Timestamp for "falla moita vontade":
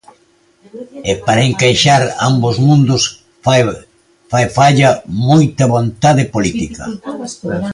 4.57-6.23